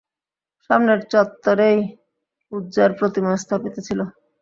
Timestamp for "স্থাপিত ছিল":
3.37-3.99